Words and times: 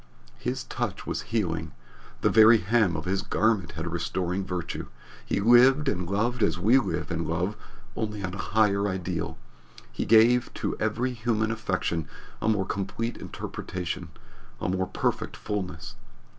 His 0.39 0.63
touch 0.63 1.05
was 1.05 1.21
healing; 1.29 1.73
the 2.21 2.31
very 2.31 2.57
hem 2.57 2.95
of 2.97 3.05
his 3.05 3.21
garment 3.21 3.73
had 3.73 3.91
restoring 3.91 4.43
virtue. 4.43 4.87
He 5.23 5.39
lived 5.39 5.87
and 5.87 6.09
loved 6.09 6.41
as 6.41 6.57
we 6.57 6.79
live 6.79 7.11
and 7.11 7.27
love, 7.27 7.55
only 7.95 8.23
on 8.23 8.33
a 8.33 8.37
higher 8.57 8.89
ideal, 8.89 9.37
he 9.91 10.05
gave 10.05 10.51
to 10.55 10.75
every 10.79 11.13
human 11.13 11.51
affection 11.51 12.07
a 12.41 12.49
more 12.49 12.65
complete 12.65 13.17
interpretation, 13.17 14.09
a 14.59 14.67
more 14.67 14.87
perfect 14.87 15.37
fullness. 15.37 15.93